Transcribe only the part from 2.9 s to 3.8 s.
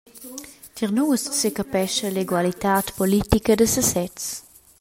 politica da